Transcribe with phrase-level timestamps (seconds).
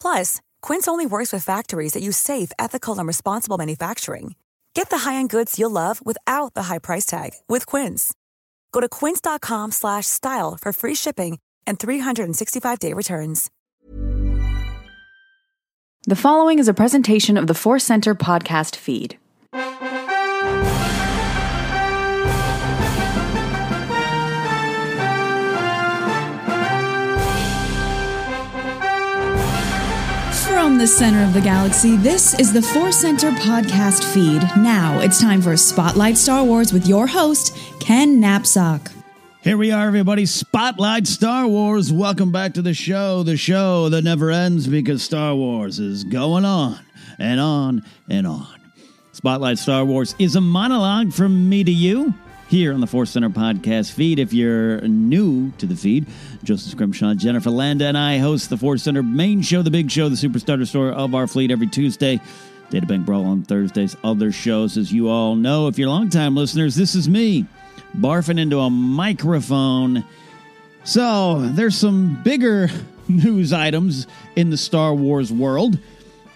[0.00, 4.36] Plus, Quince only works with factories that use safe, ethical, and responsible manufacturing.
[4.74, 8.14] Get the high-end goods you'll love without the high price tag with Quince.
[8.72, 13.50] Go to quince.com/style for free shipping and 365-day returns.
[16.08, 19.18] The following is a presentation of the Force Center podcast feed.
[30.66, 34.42] From the center of the galaxy, this is the Force Center podcast feed.
[34.60, 38.90] Now it's time for Spotlight Star Wars with your host, Ken Napzok.
[39.42, 40.26] Here we are, everybody.
[40.26, 41.92] Spotlight Star Wars.
[41.92, 46.44] Welcome back to the show, the show that never ends because Star Wars is going
[46.44, 46.80] on
[47.20, 48.60] and on and on.
[49.12, 52.12] Spotlight Star Wars is a monologue from me to you
[52.48, 54.18] here on the Force Center podcast feed.
[54.18, 56.06] If you're new to the feed,
[56.44, 60.08] Joseph Scrimshaw, Jennifer Landa, and I host the Force Center main show, the big show,
[60.08, 62.20] the Super Star Destroyer of our fleet every Tuesday.
[62.70, 63.96] Data Bank Brawl on Thursdays.
[64.02, 67.46] Other shows, as you all know, if you're longtime listeners, this is me
[67.96, 70.04] barfing into a microphone.
[70.84, 72.68] So there's some bigger
[73.08, 75.78] news items in the Star Wars world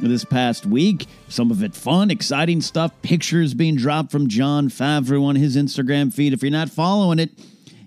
[0.01, 1.07] this past week.
[1.29, 2.93] Some of it fun, exciting stuff.
[3.03, 6.33] Pictures being dropped from Jon Favreau on his Instagram feed.
[6.33, 7.31] If you're not following it,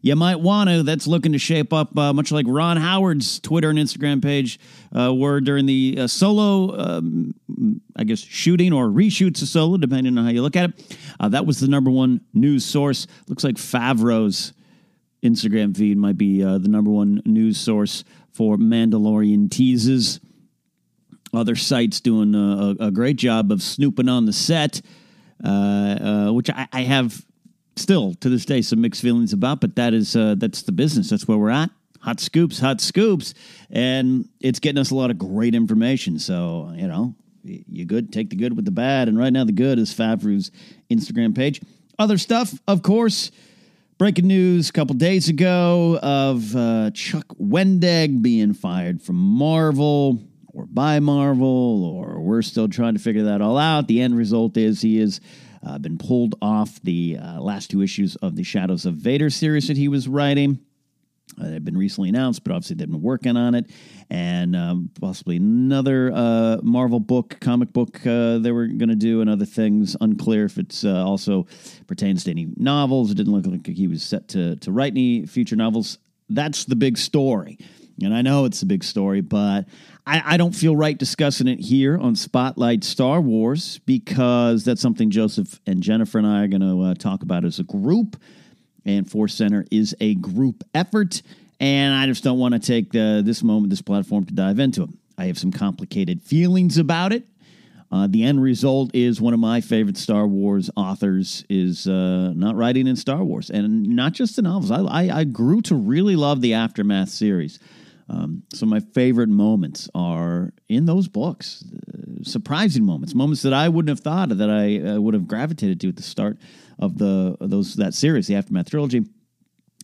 [0.02, 0.84] you might want to.
[0.84, 4.60] That's looking to shape up uh, much like Ron Howard's Twitter and Instagram page
[4.94, 7.34] uh, were during the uh, solo, um,
[7.96, 10.98] I guess, shooting or reshoots of solo, depending on how you look at it.
[11.20, 13.08] Uh, that was the number one news source.
[13.30, 14.52] Looks like Favreau's
[15.24, 20.20] Instagram feed might be uh, the number one news source for Mandalorian teases.
[21.34, 24.82] Other sites doing a, a great job of snooping on the set,
[25.44, 27.26] uh, uh, which I, I, have
[27.76, 29.60] still to this day some mixed feelings about.
[29.60, 31.10] But that is uh, that's the business.
[31.10, 31.72] That's where we're at.
[32.02, 33.34] Hot scoops, hot scoops,
[33.72, 36.20] and it's getting us a lot of great information.
[36.20, 39.08] So you know, you good, take the good with the bad.
[39.08, 40.52] And right now, the good is Favreau's
[40.92, 41.62] Instagram page.
[42.00, 43.32] Other stuff, of course,
[43.98, 50.22] breaking news a couple days ago of uh, Chuck Wendig being fired from Marvel
[50.54, 53.88] or by Marvel, or we're still trying to figure that all out.
[53.88, 55.20] The end result is he has
[55.66, 59.68] uh, been pulled off the uh, last two issues of the Shadows of Vader series
[59.68, 60.60] that he was writing.
[61.42, 63.72] Uh, they've been recently announced, but obviously they've been working on it,
[64.10, 69.22] and um, possibly another uh, Marvel book, comic book uh, they were going to do,
[69.22, 69.96] and other things.
[70.00, 71.48] Unclear if it's uh, also
[71.88, 73.10] pertains to any novels.
[73.10, 75.98] It didn't look like he was set to to write any future novels.
[76.30, 77.58] That's the big story,
[78.02, 79.66] and I know it's a big story, but
[80.06, 85.10] I, I don't feel right discussing it here on Spotlight Star Wars because that's something
[85.10, 88.18] Joseph and Jennifer and I are going to uh, talk about as a group
[88.86, 91.22] and Force Center is a group effort.
[91.60, 94.84] And I just don't want to take uh, this moment, this platform to dive into
[94.84, 94.90] it.
[95.18, 97.26] I have some complicated feelings about it.
[97.92, 102.56] Uh, the end result is one of my favorite Star Wars authors is uh, not
[102.56, 104.72] writing in Star Wars, and not just the novels.
[104.72, 107.60] I, I, I grew to really love the Aftermath series.
[108.10, 113.70] Um, so my favorite moments are in those books, uh, surprising moments, moments that I
[113.70, 116.38] wouldn't have thought of that I uh, would have gravitated to at the start
[116.80, 119.06] of the those that series, the Aftermath trilogy.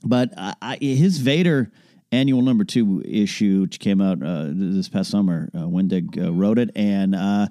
[0.04, 1.72] But I, his Vader
[2.12, 6.60] annual number two issue, which came out uh, this past summer, uh, Wendig uh, wrote
[6.60, 7.48] it, and uh,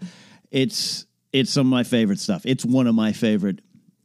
[0.50, 2.42] it's it's some of my favorite stuff.
[2.44, 3.60] It's one of my favorite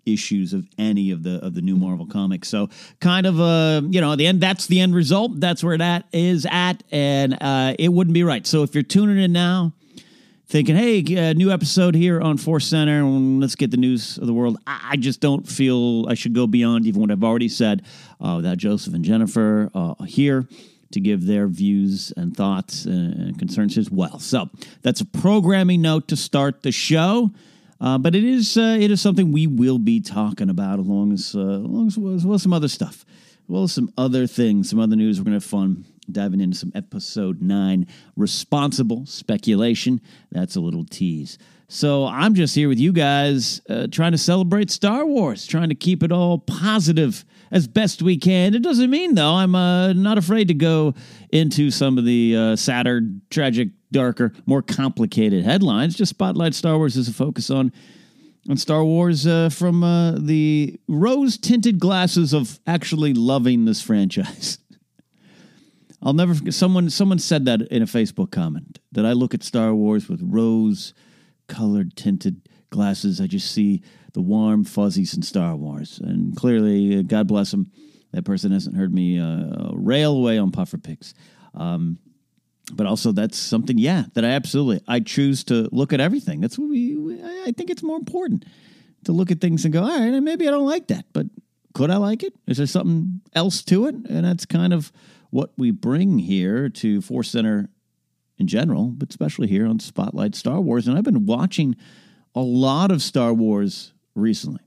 [0.05, 2.47] issues of any of the of the new Marvel comics.
[2.47, 2.69] So
[2.99, 5.39] kind of uh you know the end that's the end result.
[5.39, 8.45] That's where that is at, and uh, it wouldn't be right.
[8.45, 9.73] So if you're tuning in now
[10.47, 14.33] thinking, hey, uh, new episode here on Force Center, let's get the news of the
[14.33, 14.57] world.
[14.67, 17.81] I, I, just don't feel I should go beyond even what I've already said
[18.21, 20.47] uh, without Joseph and Jennifer uh, here
[20.91, 24.19] to give their views and thoughts and concerns as well.
[24.19, 24.49] So
[24.83, 27.31] that's a programming note to start the show.
[27.83, 31.35] Uh, but it is uh, it is something we will be talking about along as,
[31.35, 33.03] uh, along as, well, as well as some other stuff,
[33.43, 35.19] as well as some other things, some other news.
[35.19, 37.85] We're to have fun diving into some episode nine
[38.15, 39.99] responsible speculation.
[40.31, 41.37] That's a little tease.
[41.67, 45.75] So I'm just here with you guys uh, trying to celebrate Star Wars, trying to
[45.75, 48.53] keep it all positive as best we can.
[48.53, 50.93] It doesn't mean, though, I'm uh, not afraid to go
[51.31, 55.95] into some of the uh, sadder, tragic, darker, more complicated headlines.
[55.95, 57.71] Just spotlight Star Wars as a focus on
[58.49, 64.57] on Star Wars uh, from uh, the rose tinted glasses of actually loving this franchise.
[66.01, 69.43] I'll never forget someone someone said that in a Facebook comment that I look at
[69.43, 70.93] Star Wars with rose
[71.47, 73.21] colored tinted glasses.
[73.21, 73.81] I just see
[74.13, 75.99] the warm fuzzies in Star Wars.
[76.03, 77.71] And clearly, uh, God bless him,
[78.11, 81.13] that person hasn't heard me uh, rail away on puffer pics.
[81.53, 81.99] Um,
[82.75, 86.41] but also that's something, yeah, that I absolutely I choose to look at everything.
[86.41, 87.21] That's what we.
[87.45, 88.45] I think it's more important
[89.05, 91.27] to look at things and go, all right, maybe I don't like that, but
[91.73, 92.33] could I like it?
[92.47, 93.95] Is there something else to it?
[93.95, 94.91] And that's kind of
[95.31, 97.69] what we bring here to Force Center
[98.37, 100.87] in general, but especially here on Spotlight Star Wars.
[100.87, 101.75] And I've been watching
[102.35, 104.61] a lot of Star Wars recently.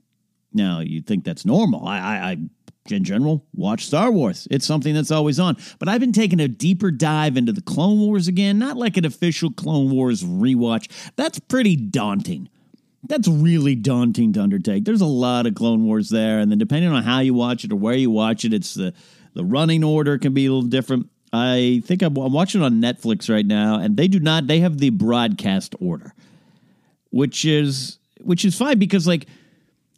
[0.53, 1.87] Now, you'd think that's normal.
[1.87, 2.37] I, I
[2.91, 4.47] in general, watch Star Wars.
[4.49, 5.57] It's something that's always on.
[5.79, 9.05] But I've been taking a deeper dive into the Clone Wars again, not like an
[9.05, 10.89] official Clone Wars rewatch.
[11.15, 12.49] That's pretty daunting.
[13.03, 14.85] That's really daunting to undertake.
[14.85, 17.71] There's a lot of Clone Wars there, and then depending on how you watch it
[17.71, 18.93] or where you watch it, it's the
[19.33, 21.09] the running order can be a little different.
[21.31, 24.47] I think I'm, I'm watching on Netflix right now, and they do not.
[24.47, 26.13] They have the broadcast order,
[27.11, 29.27] which is which is fine because like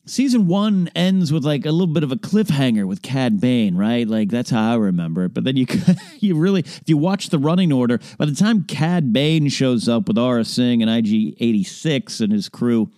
[0.10, 4.08] season one ends with like a little bit of a cliffhanger with Cad Bane, right?
[4.08, 5.34] Like that's how I remember it.
[5.34, 5.68] But then you
[6.20, 10.08] you really if you watch the running order, by the time Cad Bane shows up
[10.08, 12.92] with Aurra Singh and IG eighty six and his crew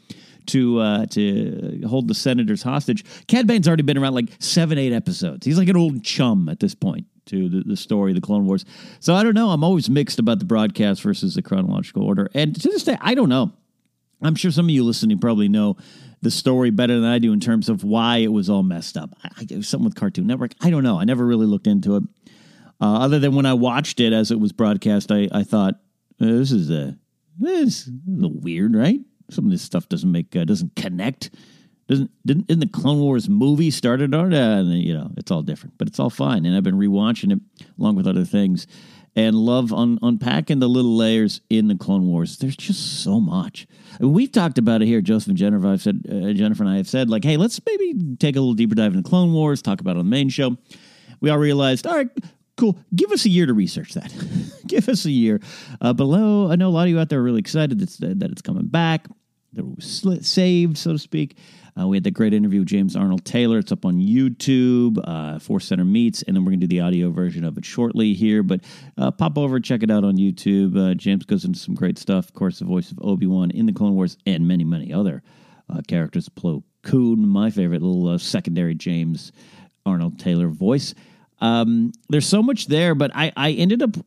[0.48, 3.06] to uh, to hold the senators hostage.
[3.28, 5.46] Cad Bane's already been around like seven, eight episodes.
[5.46, 8.66] He's like an old chum at this point to the, the story, the Clone Wars.
[9.00, 9.50] So I don't know.
[9.50, 12.30] I'm always mixed about the broadcast versus the chronological order.
[12.34, 13.52] And to this day, I don't know.
[14.24, 15.78] I'm sure some of you listening probably know
[16.22, 19.16] the story better than I do in terms of why it was all messed up.
[19.24, 20.54] I, I something with Cartoon Network.
[20.62, 21.00] I don't know.
[21.00, 22.04] I never really looked into it.
[22.80, 25.76] Uh, other than when I watched it as it was broadcast, I, I thought
[26.20, 26.98] this is a
[27.40, 29.00] this is a little weird, right?
[29.32, 31.32] some of this stuff doesn't make uh, doesn't connect.
[31.88, 35.78] Doesn't didn't in the Clone Wars movie started on uh, you know it's all different,
[35.78, 36.46] but it's all fine.
[36.46, 37.40] And I've been rewatching it
[37.80, 38.68] along with other things,
[39.16, 42.38] and love un- unpacking the little layers in the Clone Wars.
[42.38, 43.68] There's just so much.
[44.00, 45.02] I mean, we've talked about it here.
[45.02, 48.16] Joseph and Jennifer, I've said uh, Jennifer and I have said like, hey, let's maybe
[48.20, 50.58] take a little deeper dive into Clone Wars, talk about it on the main show.
[51.20, 52.10] We all realized, all right,
[52.58, 52.80] cool.
[52.96, 54.14] Give us a year to research that.
[54.68, 55.42] Give us a year.
[55.82, 58.32] Uh, below, I know a lot of you out there are really excited that, that
[58.32, 59.08] it's coming back.
[59.54, 61.38] That was saved, so to speak.
[61.80, 63.60] Uh, we had that great interview with James Arnold Taylor.
[63.60, 66.82] It's up on YouTube, uh, Force Center Meets, and then we're going to do the
[66.82, 68.44] audio version of it shortly here.
[68.44, 68.62] But
[68.98, 70.78] uh, pop over, check it out on YouTube.
[70.78, 72.30] Uh, James goes into some great stuff.
[72.30, 75.22] Of course, the voice of Obi Wan in the Clone Wars and many, many other
[75.70, 76.30] uh, characters.
[76.30, 79.32] Plo Koon, my favorite little uh, secondary James
[79.86, 80.94] Arnold Taylor voice.
[81.40, 83.98] Um, there's so much there, but I, I ended up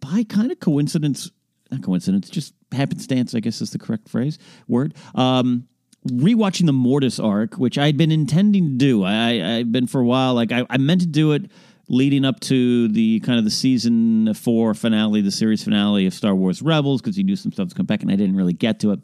[0.00, 1.30] by kind of coincidence,
[1.70, 4.94] not coincidence, just happenstance, I guess is the correct phrase, word.
[5.14, 5.68] Um,
[6.08, 9.04] rewatching the Mortis arc, which I'd been intending to do.
[9.04, 10.34] I, I've been for a while.
[10.34, 11.50] Like I, I meant to do it
[11.88, 16.34] leading up to the kind of the season four finale, the series finale of Star
[16.34, 18.80] Wars Rebels, because you knew some stuff was coming back, and I didn't really get
[18.80, 19.00] to it.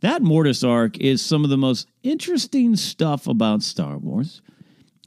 [0.00, 4.42] That Mortis arc is some of the most interesting stuff about Star Wars.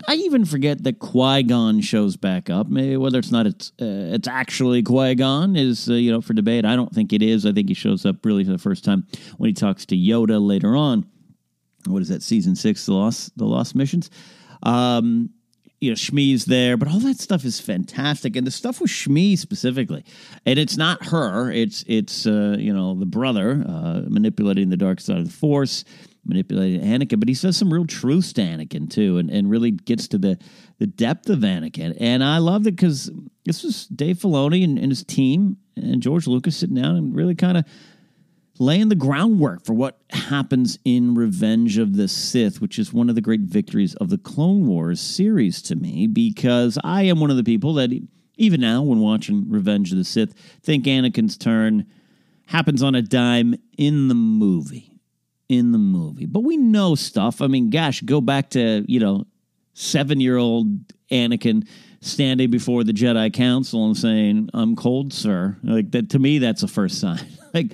[0.08, 2.68] I even forget that Qui Gon shows back up.
[2.68, 6.34] Maybe whether it's not it's uh, it's actually Qui Gon is uh, you know for
[6.34, 6.66] debate.
[6.66, 7.46] I don't think it is.
[7.46, 10.46] I think he shows up really for the first time when he talks to Yoda
[10.46, 11.06] later on
[11.88, 14.10] what is that season six the lost the lost missions
[14.64, 15.30] um
[15.80, 19.38] you know Shmi's there but all that stuff is fantastic and the stuff with Shmi
[19.38, 20.04] specifically
[20.46, 25.00] and it's not her it's it's uh you know the brother uh manipulating the dark
[25.00, 25.84] side of the force
[26.28, 30.08] manipulating Anakin but he says some real truths to Anakin too and, and really gets
[30.10, 30.38] to the
[30.80, 33.12] the depth of Anakin and I love it because
[33.46, 37.36] this was Dave Filoni and, and his team and George Lucas sitting down and really
[37.36, 37.66] kind of
[38.60, 43.16] laying the groundwork for what happens in Revenge of the Sith, which is one of
[43.16, 47.38] the great victories of the Clone Wars series to me, because I am one of
[47.38, 47.92] the people that,
[48.38, 51.86] even now, when watching Revenge of the Sith, think Anakin's turn
[52.48, 54.97] happens on a dime in the movie.
[55.50, 56.26] In the movie.
[56.26, 57.42] But we know stuff.
[57.42, 59.26] I mean, gosh, go back to, you know,
[59.74, 60.68] seven year old
[61.10, 61.68] Anakin
[62.02, 65.58] standing before the Jedi Council and saying, I'm cold, sir.
[65.64, 67.26] Like that to me, that's a first sign.
[67.54, 67.72] like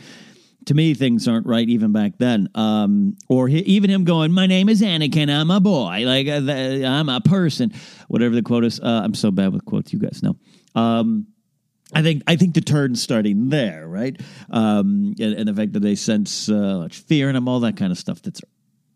[0.66, 2.50] to me, things aren't right even back then.
[2.56, 5.30] Um, or he, even him going, "My name is Anakin.
[5.30, 6.04] I'm a boy.
[6.06, 7.74] Like uh, the, I'm a person."
[8.08, 8.80] Whatever the quote is.
[8.80, 9.92] Uh, I'm so bad with quotes.
[9.92, 10.36] You guys know.
[10.76, 11.28] Um,
[11.96, 14.20] I think I think the turn's starting there, right?
[14.50, 17.92] Um, and, and, the fact that they sense uh, fear in him, all that kind
[17.92, 18.40] of stuff that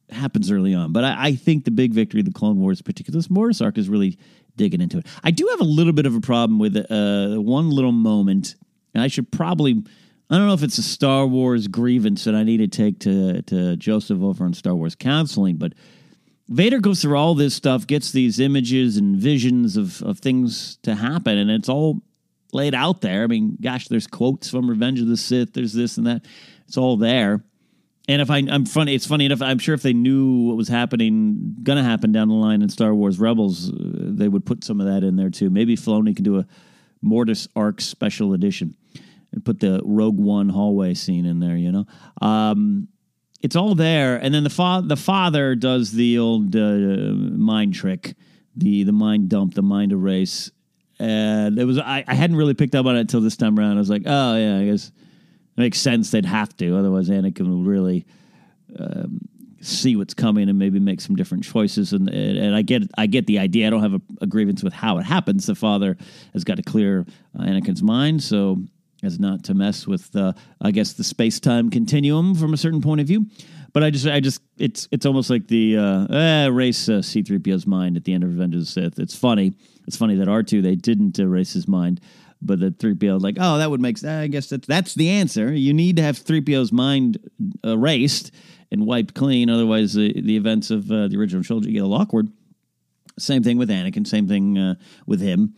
[0.10, 0.94] happens early on.
[0.94, 3.78] But I, I, think the big victory of the Clone Wars, particularly this Mortis arc,
[3.78, 4.18] is really
[4.56, 5.08] digging into it.
[5.24, 8.56] I do have a little bit of a problem with uh, one little moment,
[8.94, 9.84] and I should probably
[10.30, 13.42] I don't know if it's a Star Wars grievance that I need to take to,
[13.44, 15.74] to Joseph over on Star Wars Counseling, but
[16.50, 20.96] Vader goes through all this stuff, gets these images and visions of, of things to
[20.96, 22.02] happen, and it's all
[22.54, 23.24] laid out there.
[23.24, 26.26] I mean, gosh, there's quotes from Revenge of the Sith, there's this and that.
[26.68, 27.44] It's all there.
[28.10, 29.42] And if I, I'm funny, it's funny enough.
[29.42, 32.96] I'm sure if they knew what was happening, gonna happen down the line in Star
[32.96, 35.50] Wars Rebels, uh, they would put some of that in there too.
[35.50, 36.48] Maybe Filoni can do a
[37.02, 38.76] Mortis arc special edition
[39.32, 41.58] and put the Rogue One hallway scene in there.
[41.58, 41.86] You know,
[42.22, 42.88] um,
[43.42, 44.18] it's all there.
[44.18, 48.16] And then the fa- the father does the old uh, mind trick,
[48.56, 50.50] the the mind dump, the mind erase.
[51.00, 53.78] And it was I, I hadn't really picked up on it until this time around.
[53.78, 56.12] I was like, oh yeah, I guess it makes sense.
[56.12, 58.06] They'd have to, otherwise Anakin would really.
[58.78, 59.22] Um,
[59.60, 63.26] see what's coming and maybe make some different choices and and I get I get
[63.26, 65.98] the idea I don't have a, a grievance with how it happens the father
[66.34, 68.60] has got to clear uh, Anakin's mind so
[69.04, 72.82] as not to mess with the, I guess, the space time continuum from a certain
[72.82, 73.28] point of view.
[73.78, 77.68] But I just, I just, it's, it's almost like the uh, eh, erase uh, C-3PO's
[77.68, 78.98] mind at the end of Revenge of the Sith.
[78.98, 79.54] It's funny.
[79.86, 82.02] It's funny that R2 they didn't erase his mind,
[82.42, 84.04] but the 3PO like, oh, that would make.
[84.04, 85.54] I guess that's that's the answer.
[85.54, 87.20] You need to have 3PO's mind
[87.64, 88.32] erased
[88.72, 92.02] and wiped clean, otherwise the, the events of uh, the original trilogy get a little
[92.02, 92.30] awkward.
[93.20, 94.08] Same thing with Anakin.
[94.08, 94.74] Same thing uh,
[95.06, 95.54] with him.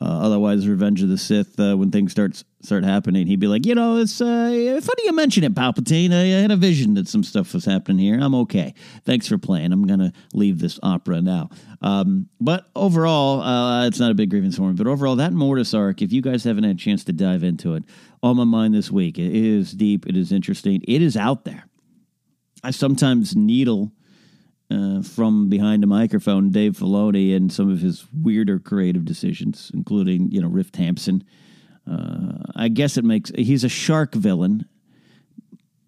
[0.00, 3.64] Uh, otherwise, Revenge of the Sith, uh, when things start start happening, he'd be like,
[3.64, 6.12] you know, it's uh, funny you mention it, Palpatine.
[6.12, 8.18] I, I, had a vision that some stuff was happening here.
[8.20, 8.74] I'm okay.
[9.04, 9.72] Thanks for playing.
[9.72, 11.50] I'm gonna leave this opera now.
[11.80, 14.74] Um, but overall, uh, it's not a big grievance for me.
[14.74, 17.74] But overall, that Mortis arc, if you guys haven't had a chance to dive into
[17.74, 17.84] it,
[18.24, 19.18] on my mind this week.
[19.18, 20.06] It is deep.
[20.06, 20.82] It is interesting.
[20.88, 21.66] It is out there.
[22.64, 23.92] I sometimes needle
[24.74, 30.30] uh, from behind a microphone, Dave Filoni, and some of his weirder creative decisions, including
[30.30, 31.22] you know Riff Tamson.
[31.90, 34.66] Uh, I guess it makes he's a shark villain,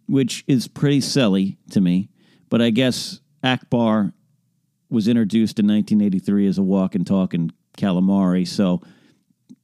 [0.06, 2.10] which is pretty silly to me.
[2.48, 4.12] But I guess Ackbar
[4.88, 8.82] was introduced in 1983 as a walk and talk and calamari, so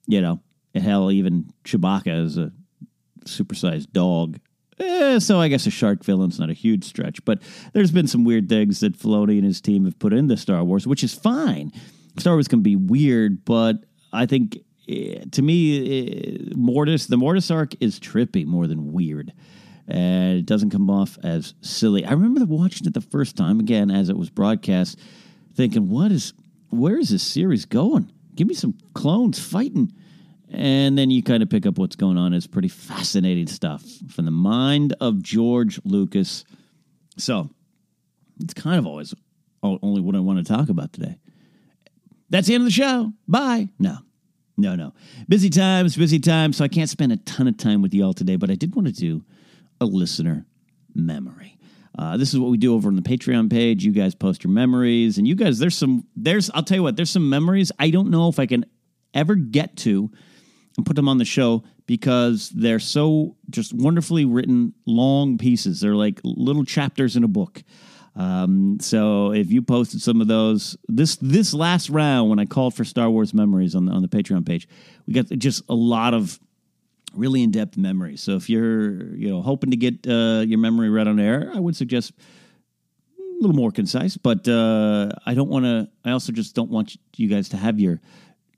[0.06, 0.40] you know,
[0.74, 2.52] hell, even Chewbacca is a
[3.24, 4.40] supersized dog
[4.82, 7.40] Eh, so I guess a shark villain's not a huge stretch, but
[7.72, 10.86] there's been some weird things that Filoni and his team have put into Star Wars,
[10.86, 11.72] which is fine.
[12.18, 13.76] Star Wars can be weird, but
[14.12, 14.58] I think
[14.88, 19.32] eh, to me, eh, Mortis, the Mortis arc is trippy more than weird.
[19.88, 22.04] And it doesn't come off as silly.
[22.04, 24.98] I remember watching it the first time, again, as it was broadcast,
[25.54, 26.32] thinking, what is,
[26.70, 28.10] where is this series going?
[28.34, 29.92] Give me some clones fighting.
[30.52, 32.34] And then you kind of pick up what's going on.
[32.34, 36.44] It's pretty fascinating stuff from the mind of George Lucas.
[37.16, 37.48] So
[38.38, 39.14] it's kind of always
[39.62, 41.16] only what I want to talk about today.
[42.28, 43.12] That's the end of the show.
[43.26, 43.68] Bye.
[43.78, 43.96] No,
[44.58, 44.92] no, no.
[45.26, 46.58] Busy times, busy times.
[46.58, 48.88] So I can't spend a ton of time with y'all today, but I did want
[48.88, 49.24] to do
[49.80, 50.44] a listener
[50.94, 51.58] memory.
[51.98, 53.84] Uh, this is what we do over on the Patreon page.
[53.84, 56.96] You guys post your memories, and you guys, there's some, there's, I'll tell you what,
[56.96, 58.64] there's some memories I don't know if I can
[59.14, 60.10] ever get to
[60.76, 65.80] and put them on the show because they're so just wonderfully written, long pieces.
[65.80, 67.62] They're like little chapters in a book.
[68.14, 72.74] Um, so if you posted some of those this this last round when I called
[72.74, 74.68] for Star Wars memories on the on the Patreon page,
[75.06, 76.38] we got just a lot of
[77.14, 78.22] really in depth memories.
[78.22, 81.58] So if you're you know hoping to get uh, your memory read on air, I
[81.58, 82.12] would suggest
[83.18, 84.18] a little more concise.
[84.18, 85.88] But uh, I don't want to.
[86.04, 88.00] I also just don't want you guys to have your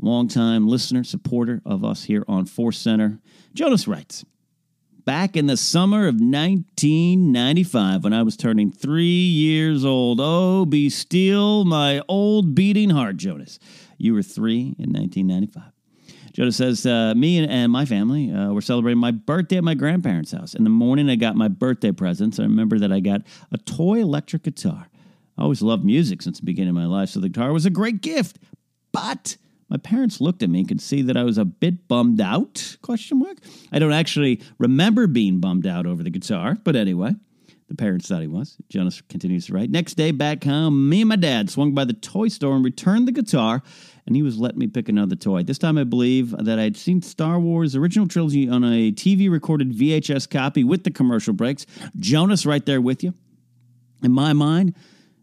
[0.00, 3.20] longtime listener, supporter of us here on Force Center.
[3.54, 4.24] Jonas writes,
[5.04, 10.88] Back in the summer of 1995, when I was turning three years old, oh, be
[10.88, 13.58] still my old beating heart, Jonas.
[13.98, 15.74] You were three in 1995.
[16.32, 19.74] Jonas says, uh, Me and, and my family uh, were celebrating my birthday at my
[19.74, 20.54] grandparents' house.
[20.54, 22.40] In the morning, I got my birthday presents.
[22.40, 24.88] I remember that I got a toy electric guitar.
[25.36, 27.70] I always loved music since the beginning of my life, so the guitar was a
[27.70, 28.38] great gift.
[28.90, 29.36] But
[29.68, 32.76] my parents looked at me and could see that I was a bit bummed out,
[32.82, 33.38] question mark.
[33.72, 37.14] I don't actually remember being bummed out over the guitar, but anyway.
[37.68, 38.58] The parents thought he was.
[38.68, 39.70] Jonas continues to write.
[39.70, 43.08] Next day back home, me and my dad swung by the toy store and returned
[43.08, 43.62] the guitar,
[44.06, 45.42] and he was letting me pick another toy.
[45.42, 49.72] This time I believe that I'd seen Star Wars original trilogy on a TV recorded
[49.72, 51.64] VHS copy with the commercial breaks.
[51.96, 53.14] Jonas right there with you.
[54.02, 54.74] In my mind,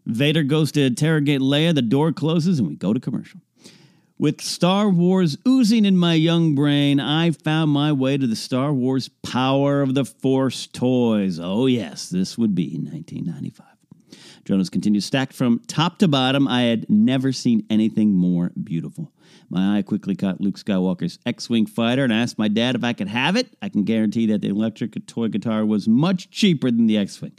[0.04, 3.40] Vader goes to interrogate Leia, the door closes, and we go to commercial.
[4.22, 8.72] With Star Wars oozing in my young brain, I found my way to the Star
[8.72, 11.40] Wars Power of the Force toys.
[11.42, 13.66] Oh, yes, this would be 1995.
[14.44, 16.46] Jonas continues, stacked from top to bottom.
[16.46, 19.10] I had never seen anything more beautiful.
[19.50, 22.92] My eye quickly caught Luke Skywalker's X Wing fighter and asked my dad if I
[22.92, 23.48] could have it.
[23.60, 27.32] I can guarantee that the electric toy guitar was much cheaper than the X Wing.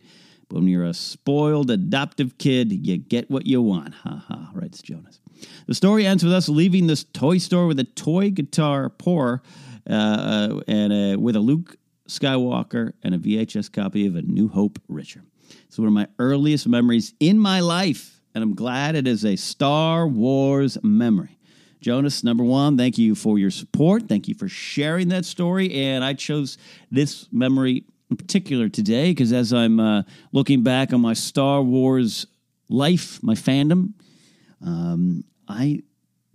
[0.53, 3.95] When you're a spoiled, adoptive kid, you get what you want.
[3.95, 5.19] Ha ha, writes Jonas.
[5.65, 9.41] The story ends with us leaving this toy store with a toy guitar pour
[9.89, 14.79] uh, uh, and with a Luke Skywalker and a VHS copy of A New Hope
[14.87, 15.23] Richer.
[15.67, 19.35] It's one of my earliest memories in my life, and I'm glad it is a
[19.35, 21.39] Star Wars memory.
[21.81, 24.07] Jonas, number one, thank you for your support.
[24.07, 25.73] Thank you for sharing that story.
[25.73, 26.57] And I chose
[26.91, 32.27] this memory in particular today because as I'm uh, looking back on my Star Wars
[32.69, 33.93] life, my fandom,
[34.63, 35.81] um, I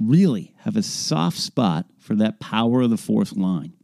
[0.00, 3.74] really have a soft spot for that power of the Force line.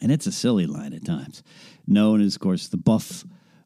[0.00, 1.42] And it's a silly line at times,
[1.84, 3.24] known as, of course, the buff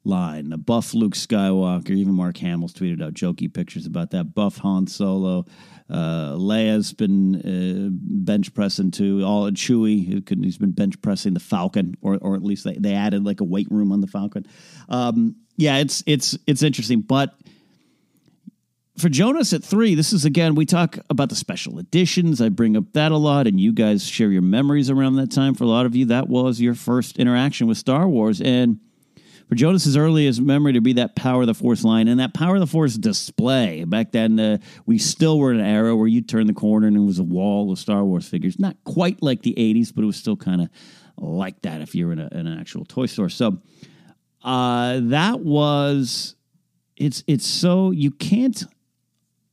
[0.09, 1.91] line, the buff Luke Skywalker.
[1.91, 5.45] Even Mark Hamill's tweeted out jokey pictures about that buff Han Solo.
[5.91, 9.23] Uh, Leia's been uh, bench pressing too.
[9.25, 10.29] all Chewie.
[10.45, 13.45] He's been bench pressing the Falcon, or or at least they, they added like a
[13.45, 14.47] weight room on the Falcon.
[14.89, 17.35] Um, yeah, it's it's it's interesting, but
[18.99, 22.41] for Jonas at three, this is again, we talk about the special editions.
[22.41, 25.55] I bring up that a lot, and you guys share your memories around that time.
[25.55, 28.41] For a lot of you, that was your first interaction with Star Wars.
[28.41, 28.81] And
[29.49, 32.57] for Jonas's earliest memory to be that Power of the Force line and that Power
[32.57, 33.85] of the Force display.
[33.85, 36.97] Back then, uh, we still were in an era where you turn the corner and
[36.97, 38.59] it was a wall of Star Wars figures.
[38.59, 40.69] Not quite like the 80s, but it was still kind of
[41.17, 43.29] like that if you're in, a, in an actual toy store.
[43.29, 43.59] So
[44.43, 46.35] uh, that was.
[46.97, 48.65] It's it's so you can't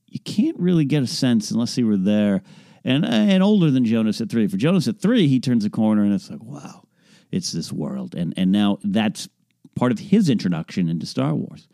[0.08, 2.42] you can't really get a sense unless you were there.
[2.84, 4.46] And and older than Jonas at three.
[4.48, 6.82] For Jonas at three, he turns a corner and it's like, wow,
[7.30, 8.14] it's this world.
[8.14, 9.28] And and now that's
[9.76, 11.68] part of his introduction into Star Wars.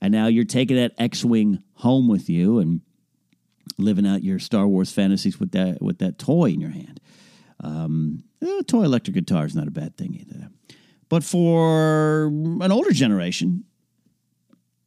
[0.00, 2.82] And now you're taking that X-wing home with you and
[3.78, 7.00] living out your Star Wars fantasies with that with that toy in your hand.
[7.60, 10.50] Um, a toy electric guitar is not a bad thing either.
[11.08, 13.64] But for an older generation,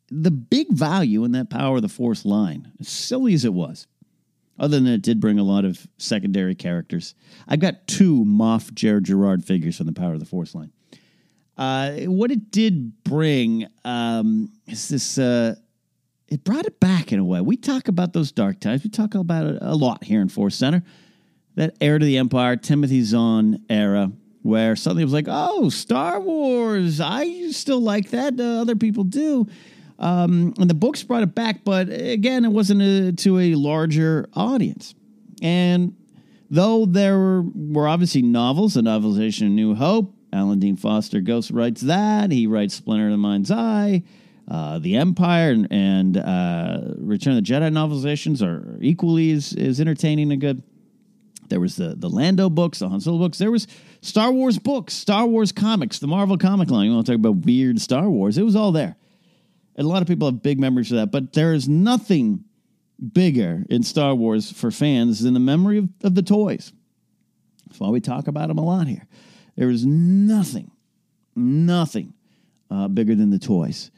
[0.10, 3.88] the big value in that power of the force line, as silly as it was,
[4.60, 7.16] other than it did bring a lot of secondary characters.
[7.48, 10.72] I've got two Moff Jerjerrod figures from the Power of the Force line.
[11.62, 15.20] Uh, what it did bring um, is this.
[15.20, 15.54] Uh,
[16.28, 17.40] it brought it back in a way.
[17.40, 18.84] We talk about those dark times.
[18.84, 20.82] We talk about it a lot here in Force Center.
[21.58, 26.20] That heir to the Empire, Timothy Zahn era, where suddenly it was like, oh, Star
[26.20, 27.00] Wars.
[27.00, 28.40] I still like that.
[28.40, 29.46] Uh, other people do.
[30.00, 34.28] Um, and the books brought it back, but again, it wasn't a, to a larger
[34.34, 34.96] audience.
[35.44, 35.96] And
[36.50, 41.52] though there were, were obviously novels, the novelization of New Hope, Alan Dean Foster Ghost
[41.52, 42.32] writes that.
[42.32, 44.04] He writes Splinter in the Mind's Eye.
[44.50, 49.80] Uh, the Empire and, and uh, Return of the Jedi novelizations are equally as, as
[49.80, 50.64] entertaining and good.
[51.48, 53.38] There was the the Lando books, the Han Solo books.
[53.38, 53.68] There was
[54.02, 56.88] Star Wars books, Star Wars comics, the Marvel comic line.
[56.88, 58.38] You want to talk about weird Star Wars?
[58.38, 58.96] It was all there.
[59.76, 62.46] And a lot of people have big memories of that, but there is nothing
[63.14, 66.72] bigger in Star Wars for fans than the memory of, of the toys.
[67.68, 69.08] That's why we talk about them a lot here.
[69.56, 70.72] There is nothing,
[71.36, 72.14] nothing
[72.70, 73.92] uh, bigger than the toys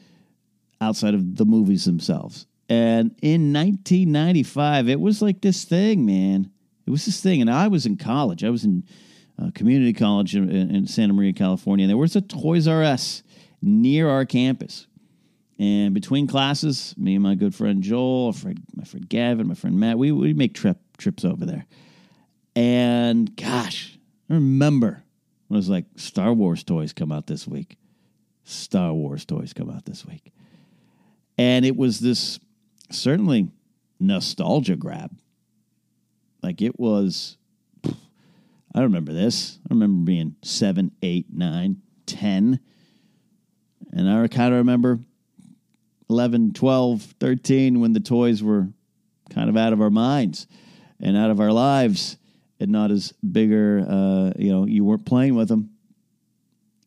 [0.80, 2.46] outside of the movies themselves.
[2.68, 6.50] And in 1995, it was like this thing, man.
[6.86, 7.40] It was this thing.
[7.40, 8.44] And I was in college.
[8.44, 8.84] I was in
[9.40, 11.84] uh, community college in, in Santa Maria, California.
[11.84, 13.22] And there was a Toys R Us
[13.62, 14.86] near our campus.
[15.58, 19.78] And between classes, me and my good friend Joel, friend, my friend Gavin, my friend
[19.78, 21.64] Matt, we we make trip trips over there.
[22.56, 23.96] And gosh,
[24.28, 25.03] I remember
[25.50, 27.76] it was like Star Wars toys come out this week.
[28.44, 30.32] Star Wars toys come out this week.
[31.38, 32.38] And it was this
[32.90, 33.48] certainly
[34.00, 35.16] nostalgia grab.
[36.42, 37.36] Like it was
[38.74, 39.58] I remember this.
[39.70, 42.58] I remember being seven, eight, nine, ten.
[43.92, 44.98] And I kind of remember
[46.10, 48.68] 11, 12, 13 when the toys were
[49.30, 50.48] kind of out of our minds
[51.00, 52.16] and out of our lives
[52.60, 55.70] and not as bigger, uh, you know, you weren't playing with them.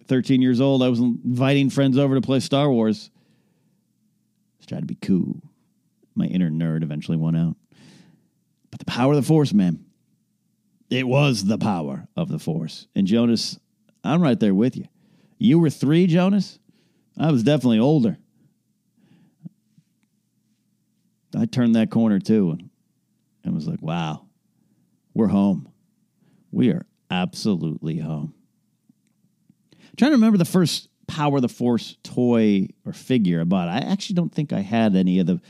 [0.07, 3.09] 13 years old, I was inviting friends over to play Star Wars.
[4.61, 5.41] I trying to be cool.
[6.15, 7.55] My inner nerd eventually won out.
[8.71, 9.85] But the power of the Force, man.
[10.89, 12.87] It was the power of the Force.
[12.95, 13.59] And Jonas,
[14.03, 14.85] I'm right there with you.
[15.37, 16.59] You were three, Jonas?
[17.19, 18.17] I was definitely older.
[21.37, 22.57] I turned that corner too
[23.43, 24.26] and was like, wow,
[25.17, 25.67] we're home.
[26.51, 28.35] We are absolutely home.
[29.73, 33.67] I'm trying to remember the first Power of the Force toy or figure I bought.
[33.67, 35.41] I actually don't think I had any of the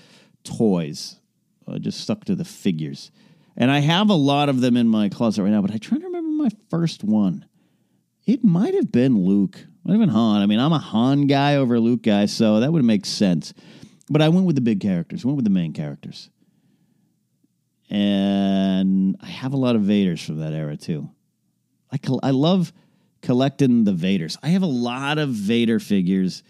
[0.46, 1.20] toys.
[1.68, 3.12] I just stuck to the figures.
[3.58, 5.98] And I have a lot of them in my closet right now, but I try
[5.98, 7.46] to remember my first one.
[8.26, 9.66] It might have been Luke.
[9.84, 10.42] Might have been Han.
[10.42, 13.54] I mean, I'm a Han guy over Luke guy, so that would make sense.
[14.10, 16.30] But I went with the big characters, went with the main characters.
[17.90, 21.10] And I have a lot of Vaders from that era too.
[21.92, 22.74] I, col- I love
[23.22, 24.38] collecting the Vaders.
[24.44, 26.44] I have a lot of Vader figures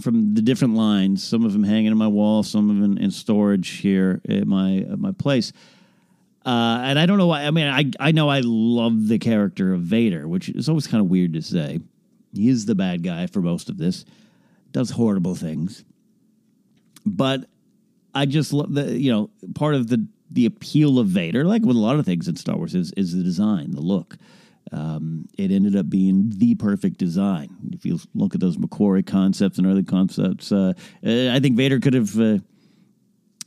[0.00, 1.22] from the different lines.
[1.22, 4.78] Some of them hanging in my wall, some of them in storage here at my
[4.78, 5.52] at my place.
[6.44, 7.44] Uh, and I don't know why.
[7.44, 11.00] I mean, I I know I love the character of Vader, which is always kind
[11.00, 11.80] of weird to say.
[12.34, 14.04] He is the bad guy for most of this.
[14.72, 15.84] Does horrible things,
[17.04, 17.46] but
[18.16, 21.76] I just love the you know part of the the appeal of Vader, like with
[21.76, 24.16] a lot of things in Star Wars, is is the design, the look.
[24.72, 27.50] Um, it ended up being the perfect design.
[27.72, 30.72] If you look at those McQuarrie concepts and early concepts, uh,
[31.04, 32.38] I think Vader could have uh,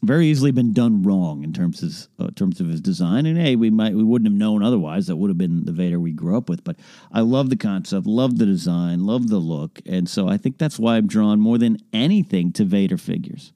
[0.01, 3.25] very easily been done wrong in terms of uh, terms of his design.
[3.25, 5.07] And hey, we might we wouldn't have known otherwise.
[5.07, 6.63] That would have been the Vader we grew up with.
[6.63, 6.77] But
[7.11, 10.79] I love the concept, love the design, love the look, and so I think that's
[10.79, 13.51] why I'm drawn more than anything to Vader figures.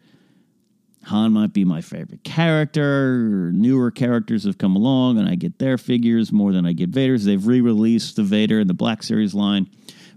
[1.05, 3.51] Han might be my favorite character.
[3.53, 7.25] Newer characters have come along, and I get their figures more than I get Vader's.
[7.25, 9.69] They've re released the Vader in the Black Series line,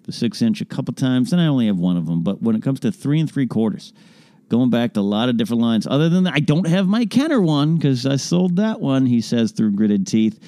[0.04, 2.22] the six inch, a couple times, and I only have one of them.
[2.22, 3.92] But when it comes to three and three quarters,
[4.48, 7.04] going back to a lot of different lines, other than that, I don't have my
[7.04, 10.38] Kenner one because I sold that one, he says through gritted teeth.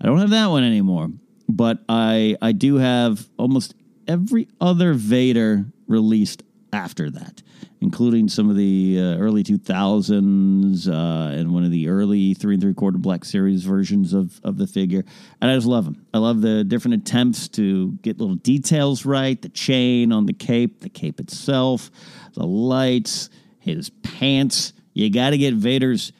[0.00, 1.10] I don't have that one anymore.
[1.48, 3.74] But I, I do have almost
[4.08, 6.42] every other Vader released
[6.74, 7.42] after that,
[7.80, 12.62] including some of the uh, early 2000s uh, and one of the early three and
[12.62, 15.04] three quarter Black Series versions of, of the figure.
[15.40, 16.04] And I just love them.
[16.12, 20.80] I love the different attempts to get little details right the chain on the cape,
[20.80, 21.90] the cape itself,
[22.34, 24.72] the lights, his pants.
[24.92, 26.12] You got to get Vader's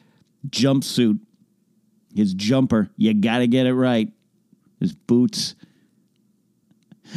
[0.49, 1.19] jumpsuit,
[2.15, 2.89] his jumper.
[2.95, 4.09] You got to get it right.
[4.79, 5.55] His boots.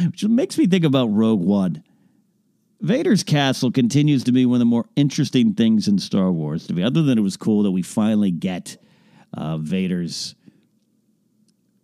[0.05, 1.83] Which makes me think about Rogue One
[2.81, 6.73] Vader's castle continues to be one of the more interesting things in Star Wars to
[6.73, 6.83] me.
[6.83, 8.77] Other than it was cool that we finally get
[9.33, 10.35] uh, Vader's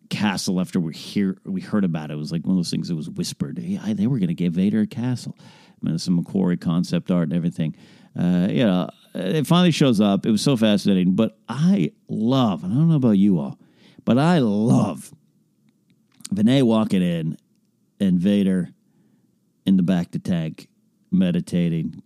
[0.09, 2.13] castle after we hear we heard about it.
[2.13, 3.57] It was like one of those things that was whispered.
[3.57, 5.35] Hey, they were going to give Vader a castle.
[5.39, 7.75] I mean, some McQuarrie concept art and everything.
[8.17, 10.25] Uh, you know, it finally shows up.
[10.25, 11.15] It was so fascinating.
[11.15, 13.59] But I love, and I don't know about you all,
[14.05, 15.13] but I love
[16.33, 17.37] Vaneé walking in
[17.99, 18.69] and Vader
[19.65, 20.69] in the bacta tank
[21.11, 22.01] meditating,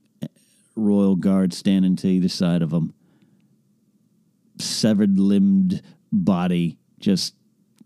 [0.75, 2.93] royal guard standing to either side of him,
[4.59, 5.81] severed limbed
[6.11, 7.35] body just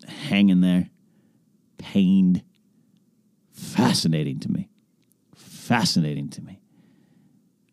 [0.08, 0.90] hanging there,
[1.78, 2.44] pained.
[3.52, 4.70] Fascinating to me.
[5.36, 6.60] Fascinating to me.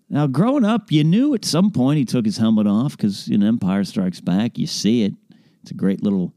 [0.09, 3.45] Now, growing up, you knew at some point he took his helmet off because in
[3.45, 5.15] Empire Strikes Back, you see it.
[5.63, 6.33] It's a great little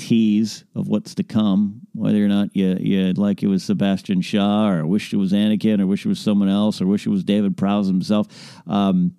[0.00, 4.70] tease of what's to come, whether or not you you like it was Sebastian Shaw
[4.70, 7.22] or wish it was Anakin or wish it was someone else or wish it was
[7.22, 8.26] David Prowse himself.
[8.66, 9.14] Um,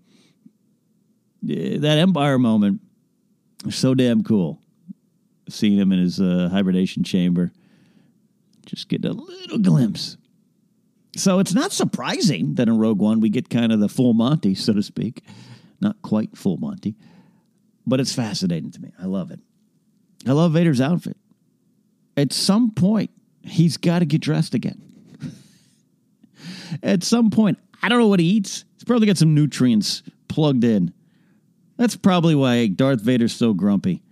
[1.44, 2.82] that Empire moment
[3.70, 4.60] so damn cool.
[5.50, 7.52] Seeing him in his uh, hibernation chamber,
[8.66, 10.18] just getting a little glimpse.
[11.16, 14.56] So it's not surprising that in Rogue One we get kind of the full Monty,
[14.56, 15.24] so to speak.
[15.82, 16.96] Not quite full Monty,
[17.86, 18.94] but it's fascinating to me.
[19.00, 19.40] I love it.
[20.28, 21.18] I love Vader's outfit.
[22.18, 23.12] At some point,
[23.44, 24.82] he's got to get dressed again.
[26.84, 28.66] At some point, I don't know what he eats.
[28.76, 30.94] He's probably got some nutrients plugged in.
[31.78, 34.04] That's probably why Darth Vader's so grumpy.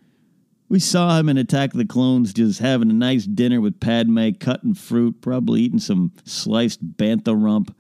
[0.70, 4.30] We saw him in Attack of the Clones just having a nice dinner with Padme,
[4.40, 7.76] cutting fruit, probably eating some sliced bantha rump,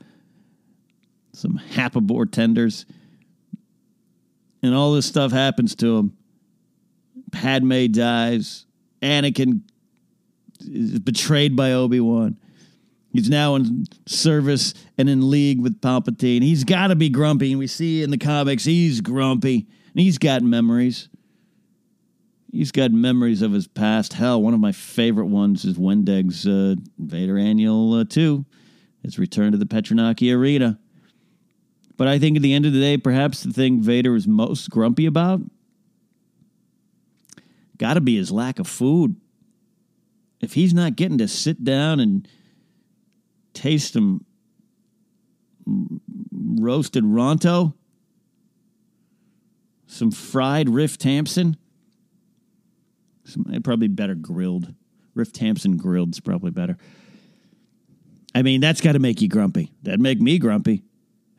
[1.33, 2.85] some Happabore tenders.
[4.61, 6.17] And all this stuff happens to him.
[7.31, 8.65] Padme dies.
[9.01, 9.61] Anakin
[10.61, 12.37] is betrayed by Obi Wan.
[13.11, 16.43] He's now in service and in league with Palpatine.
[16.43, 17.51] He's got to be grumpy.
[17.51, 19.67] And we see in the comics, he's grumpy.
[19.93, 21.09] And he's got memories.
[22.51, 24.13] He's got memories of his past.
[24.13, 28.45] Hell, one of my favorite ones is Wendig's uh, Vader Annual uh, 2.
[29.03, 30.79] His return to the Petranaki Arena.
[31.97, 34.69] But I think at the end of the day, perhaps the thing Vader is most
[34.69, 35.41] grumpy about
[37.79, 39.15] got to be his lack of food.
[40.39, 42.27] If he's not getting to sit down and
[43.53, 44.25] taste some
[46.31, 47.73] roasted Ronto,
[49.87, 51.57] some fried Riff Tamson,
[53.23, 54.73] some, eh, probably better grilled.
[55.33, 56.77] Tamson grilled is probably better.
[58.33, 59.73] I mean, that's got to make you grumpy.
[59.83, 60.83] That'd make me grumpy.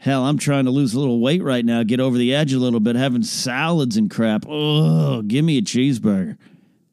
[0.01, 2.59] Hell, I'm trying to lose a little weight right now, get over the edge a
[2.59, 4.47] little bit, having salads and crap.
[4.49, 6.39] Oh, give me a cheeseburger.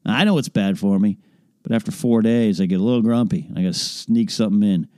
[0.04, 1.16] I know it's bad for me,
[1.62, 3.48] but after four days, I get a little grumpy.
[3.56, 4.88] I got to sneak something in.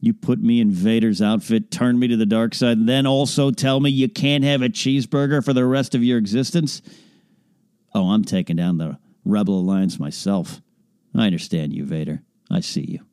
[0.00, 3.50] You put me in Vader's outfit, turn me to the dark side, and then also
[3.50, 6.80] tell me you can't have a cheeseburger for the rest of your existence?
[7.94, 10.62] Oh, I'm taking down the Rebel Alliance myself.
[11.14, 12.22] I understand you, Vader.
[12.50, 13.04] I see you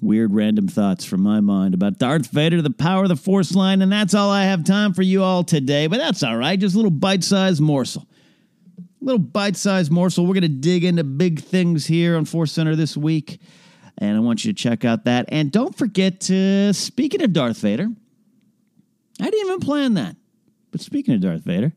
[0.00, 3.82] weird random thoughts from my mind about Darth Vader, the power of the Force line,
[3.82, 5.86] and that's all I have time for you all today.
[5.86, 8.06] But that's all right, just a little bite sized morsel.
[9.00, 10.26] Little bite sized morsel.
[10.26, 13.40] We're going to dig into big things here on Force Center this week,
[13.98, 15.26] and I want you to check out that.
[15.28, 17.88] And don't forget to, speaking of Darth Vader,
[19.20, 20.16] I didn't even plan that.
[20.70, 21.72] But speaking of Darth Vader,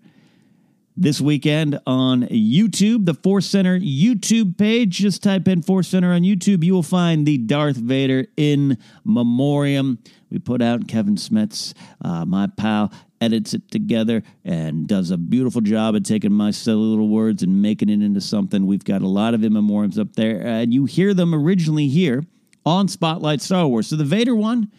[0.95, 4.97] this weekend on YouTube, the Force Center YouTube page.
[4.97, 6.63] Just type in Force Center on YouTube.
[6.63, 9.99] You will find the Darth Vader in memoriam.
[10.29, 15.61] We put out Kevin Smets, uh, my pal, edits it together and does a beautiful
[15.61, 18.65] job at taking my silly little words and making it into something.
[18.65, 22.23] We've got a lot of in memoriams up there, and you hear them originally here
[22.65, 23.87] on Spotlight Star Wars.
[23.87, 24.71] So the Vader one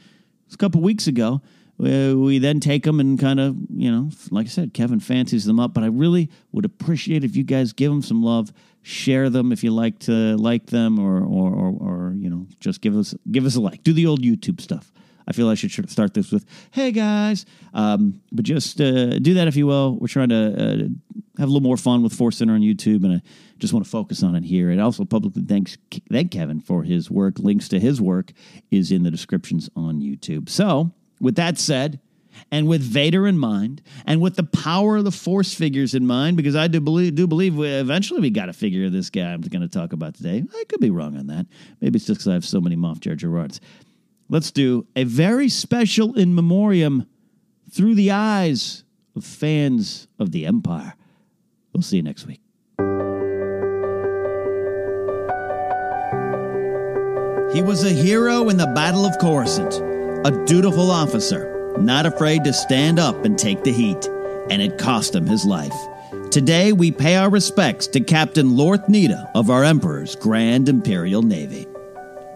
[0.46, 1.40] was a couple weeks ago
[1.78, 5.58] we then take them and kind of, you know, like I said, Kevin fancies them
[5.58, 5.74] up.
[5.74, 9.64] But I really would appreciate if you guys give them some love, share them if
[9.64, 13.44] you like to like them, or or or, or you know, just give us give
[13.44, 13.82] us a like.
[13.82, 14.92] Do the old YouTube stuff.
[15.26, 19.48] I feel I should start this with, "Hey guys," um, but just uh, do that
[19.48, 19.96] if you will.
[19.98, 20.76] We're trying to uh,
[21.38, 23.22] have a little more fun with Force Center on YouTube, and I
[23.58, 24.70] just want to focus on it here.
[24.70, 25.78] And also publicly thanks
[26.12, 27.38] thank Kevin for his work.
[27.38, 28.32] Links to his work
[28.70, 30.50] is in the descriptions on YouTube.
[30.50, 30.92] So
[31.24, 31.98] with that said,
[32.50, 36.36] and with Vader in mind, and with the power of the Force figures in mind,
[36.36, 39.40] because I do believe do believe we, eventually we got a figure this guy I'm
[39.40, 40.44] going to talk about today.
[40.54, 41.46] I could be wrong on that.
[41.80, 43.60] Maybe it's just because I have so many Moff Jerjerrods.
[44.28, 47.06] Let's do a very special in memoriam
[47.72, 48.84] through the eyes
[49.16, 50.94] of fans of the Empire.
[51.72, 52.40] We'll see you next week.
[57.54, 59.93] He was a hero in the Battle of Coruscant
[60.24, 64.06] a dutiful officer, not afraid to stand up and take the heat,
[64.50, 65.74] and it cost him his life.
[66.30, 71.66] Today, we pay our respects to Captain Lorth Needa of our Emperor's Grand Imperial Navy.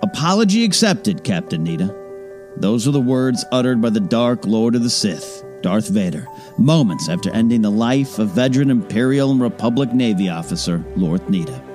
[0.02, 1.94] Apology accepted, Captain Needa.
[2.58, 6.26] Those are the words uttered by the Dark Lord of the Sith, Darth Vader,
[6.58, 11.67] moments after ending the life of veteran Imperial and Republic Navy officer Lorth Needa.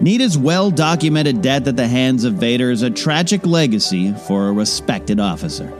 [0.00, 4.52] Needa's well documented death at the hands of Vader is a tragic legacy for a
[4.52, 5.72] respected officer.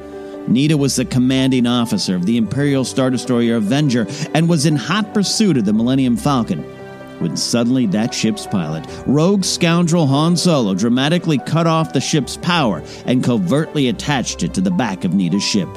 [0.48, 5.12] Needa was the commanding officer of the Imperial Star Destroyer Avenger and was in hot
[5.12, 6.62] pursuit of the Millennium Falcon.
[7.18, 12.82] When suddenly that ship's pilot, rogue scoundrel Han Solo, dramatically cut off the ship's power
[13.04, 15.68] and covertly attached it to the back of Needa's ship.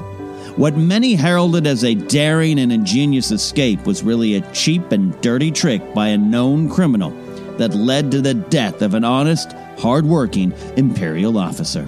[0.55, 5.51] What many heralded as a daring and ingenious escape was really a cheap and dirty
[5.51, 7.11] trick by a known criminal
[7.59, 11.87] that led to the death of an honest, hard-working Imperial officer.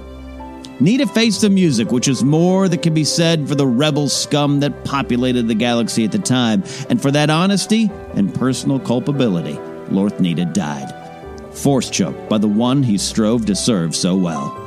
[0.79, 4.61] Needa faced the music, which is more that can be said for the rebel scum
[4.61, 9.53] that populated the galaxy at the time, and for that honesty and personal culpability,
[9.89, 10.91] Lorth Needa died.
[11.55, 14.57] Force choked by the one he strove to serve so well.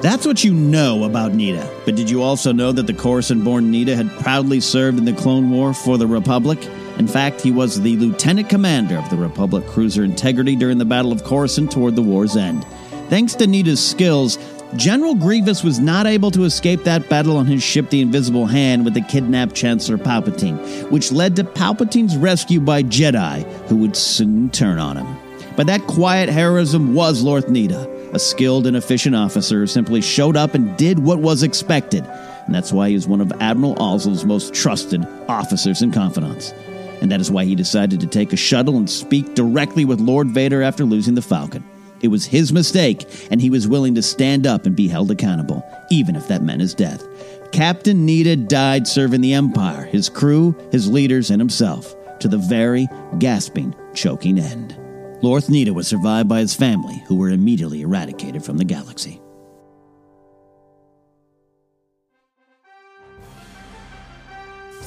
[0.00, 3.72] That's what you know about Needa, but did you also know that the Coruscant born
[3.72, 6.60] Needa had proudly served in the Clone War for the Republic?
[6.98, 11.12] In fact, he was the lieutenant commander of the Republic cruiser Integrity during the Battle
[11.12, 12.64] of Coruscant toward the war's end.
[13.08, 14.38] Thanks to Needa's skills,
[14.76, 18.84] General Grievous was not able to escape that battle on his ship, the Invisible Hand,
[18.84, 24.48] with the kidnapped Chancellor Palpatine, which led to Palpatine's rescue by Jedi, who would soon
[24.48, 25.16] turn on him.
[25.56, 30.36] But that quiet heroism was Lorth Needa, a skilled and efficient officer who simply showed
[30.36, 32.06] up and did what was expected.
[32.06, 36.54] And that's why he was one of Admiral Ozzel's most trusted officers and confidants.
[37.02, 40.28] And that is why he decided to take a shuttle and speak directly with Lord
[40.28, 41.64] Vader after losing the Falcon.
[42.00, 45.64] It was his mistake, and he was willing to stand up and be held accountable,
[45.90, 47.04] even if that meant his death.
[47.50, 52.86] Captain Needa died serving the Empire, his crew, his leaders, and himself, to the very
[53.18, 54.78] gasping, choking end.
[55.22, 59.21] Lorth Needa was survived by his family, who were immediately eradicated from the galaxy.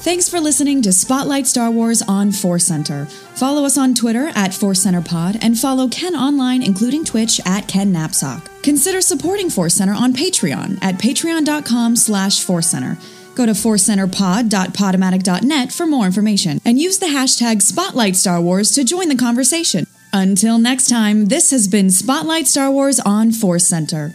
[0.06, 3.06] Thanks for listening to Spotlight Star Wars on Force Center.
[3.06, 7.66] Follow us on Twitter at Force Center Pod and follow Ken online, including Twitch at
[7.66, 8.48] Ken Napzok.
[8.62, 12.96] Consider supporting Force Center on Patreon at patreon.com slash Force Center.
[13.34, 19.08] Go to forcecenterpod.podomatic.net for more information and use the hashtag Spotlight Star Wars to join
[19.08, 19.88] the conversation.
[20.12, 24.14] Until next time, this has been Spotlight Star Wars on Force Center.